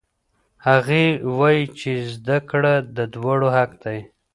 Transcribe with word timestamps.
هغې 0.67 1.05
وایي 1.37 1.65
چې 1.79 1.91
زده 2.13 2.37
کړه 2.49 2.73
د 2.95 2.97
دواړو 3.13 3.47
حق 3.55 3.71
دی. 3.83 3.99